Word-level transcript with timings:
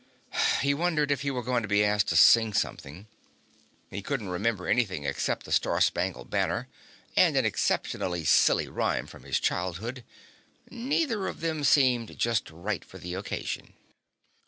He 0.61 0.73
wondered 0.73 1.11
if 1.11 1.21
he 1.21 1.29
were 1.29 1.43
going 1.43 1.61
to 1.61 1.67
be 1.67 1.85
asked 1.85 2.07
to 2.07 2.15
sing 2.15 2.53
something. 2.53 3.05
He 3.91 4.01
couldn't 4.01 4.29
remember 4.29 4.67
anything 4.67 5.03
except 5.05 5.45
the 5.45 5.51
Star 5.51 5.79
Spangled 5.79 6.31
Banner 6.31 6.67
and 7.15 7.37
an 7.37 7.45
exceptionally 7.45 8.25
silly 8.25 8.67
rhyme 8.67 9.05
from 9.05 9.21
his 9.21 9.39
childhood. 9.39 10.03
Neither 10.71 11.27
of 11.27 11.41
them 11.41 11.63
seemed 11.63 12.17
just 12.17 12.49
right 12.49 12.83
for 12.83 12.97
the 12.97 13.13
occasion. 13.13 13.73